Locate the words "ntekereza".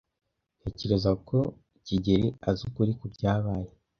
0.59-1.11